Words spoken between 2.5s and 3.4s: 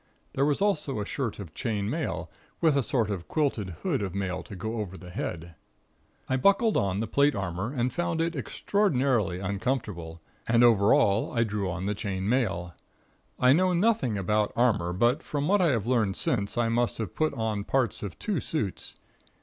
with a sort of